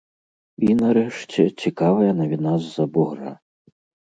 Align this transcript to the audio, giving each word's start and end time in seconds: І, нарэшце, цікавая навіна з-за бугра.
І, 0.67 0.69
нарэшце, 0.79 1.45
цікавая 1.65 2.09
навіна 2.23 2.57
з-за 2.65 2.85
бугра. 2.97 3.31